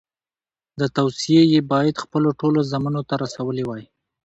[0.79, 3.83] دا توصیې یې باید خپلو ټولو زامنو ته رسولې وای.